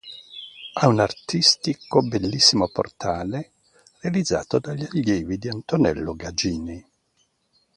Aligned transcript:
Ha 0.73 0.87
un 0.87 0.99
artistico 0.99 2.01
bellissimo 2.01 2.67
"Portale" 2.69 3.51
realizzato 3.99 4.57
dagli 4.57 4.83
allievi 4.89 5.37
di 5.37 5.47
Antonello 5.47 6.15
Gagini. 6.15 6.83